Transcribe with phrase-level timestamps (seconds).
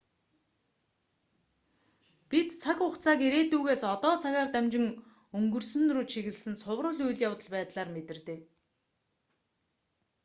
[2.29, 4.85] бид цаг хугацааг ирээдүйгээс одоо цагаар дамжин
[5.37, 8.39] өнгөрсөн рүү чиглэсэн цуврал үйл явдал байдлаар мэдэрдэг